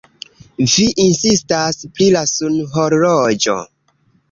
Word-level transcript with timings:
Vi 0.75 0.85
insistas 1.03 1.79
pri 1.99 2.09
la 2.17 2.25
sunhorloĝo. 2.33 3.61